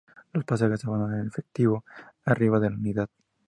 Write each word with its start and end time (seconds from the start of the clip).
Los 0.33 0.45
pasajes 0.45 0.79
se 0.81 0.87
abonan 0.87 1.19
en 1.19 1.27
efectivo 1.27 1.85
arriba 2.25 2.59
de 2.59 2.71
la 2.71 2.75
unidad. 2.75 3.09